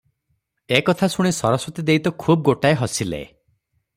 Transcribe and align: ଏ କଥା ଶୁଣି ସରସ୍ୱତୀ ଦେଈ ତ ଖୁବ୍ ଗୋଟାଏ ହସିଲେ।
ଏ 0.77 0.79
କଥା 0.87 1.09
ଶୁଣି 1.15 1.33
ସରସ୍ୱତୀ 1.39 1.85
ଦେଈ 1.89 2.01
ତ 2.07 2.13
ଖୁବ୍ 2.25 2.43
ଗୋଟାଏ 2.49 2.79
ହସିଲେ। 2.81 3.23